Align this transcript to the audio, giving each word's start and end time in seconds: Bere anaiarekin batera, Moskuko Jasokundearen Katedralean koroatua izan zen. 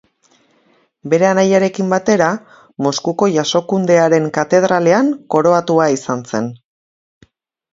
Bere 1.11 1.25
anaiarekin 1.31 1.91
batera, 1.91 2.29
Moskuko 2.85 3.29
Jasokundearen 3.35 4.25
Katedralean 4.39 5.13
koroatua 5.37 5.89
izan 5.99 6.25
zen. 6.33 6.49